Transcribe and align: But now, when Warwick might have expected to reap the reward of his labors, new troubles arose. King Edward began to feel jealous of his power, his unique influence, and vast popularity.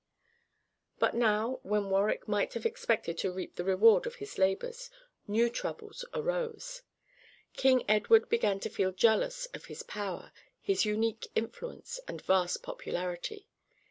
But 0.97 1.13
now, 1.13 1.59
when 1.61 1.91
Warwick 1.91 2.27
might 2.27 2.55
have 2.55 2.65
expected 2.65 3.19
to 3.19 3.31
reap 3.31 3.53
the 3.53 3.63
reward 3.63 4.07
of 4.07 4.15
his 4.15 4.39
labors, 4.39 4.89
new 5.27 5.47
troubles 5.47 6.03
arose. 6.11 6.81
King 7.55 7.83
Edward 7.87 8.27
began 8.27 8.59
to 8.61 8.69
feel 8.71 8.91
jealous 8.93 9.45
of 9.53 9.65
his 9.65 9.83
power, 9.83 10.31
his 10.59 10.85
unique 10.85 11.27
influence, 11.35 11.99
and 12.07 12.19
vast 12.19 12.63
popularity. 12.63 13.47